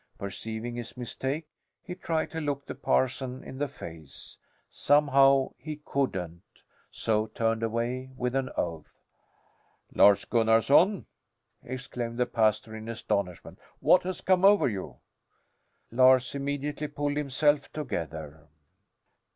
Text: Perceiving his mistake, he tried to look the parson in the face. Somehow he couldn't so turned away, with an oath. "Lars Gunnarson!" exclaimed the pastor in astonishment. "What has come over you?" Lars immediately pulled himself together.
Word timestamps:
Perceiving 0.17 0.73
his 0.77 0.97
mistake, 0.97 1.45
he 1.83 1.93
tried 1.93 2.31
to 2.31 2.41
look 2.41 2.65
the 2.65 2.73
parson 2.73 3.43
in 3.43 3.59
the 3.59 3.67
face. 3.67 4.35
Somehow 4.67 5.51
he 5.59 5.79
couldn't 5.85 6.41
so 6.89 7.27
turned 7.27 7.61
away, 7.61 8.09
with 8.17 8.33
an 8.33 8.49
oath. 8.57 8.97
"Lars 9.93 10.25
Gunnarson!" 10.25 11.05
exclaimed 11.61 12.17
the 12.17 12.25
pastor 12.25 12.75
in 12.75 12.89
astonishment. 12.89 13.59
"What 13.79 14.01
has 14.01 14.21
come 14.21 14.43
over 14.43 14.67
you?" 14.67 14.97
Lars 15.91 16.33
immediately 16.33 16.87
pulled 16.87 17.15
himself 17.17 17.71
together. 17.71 18.47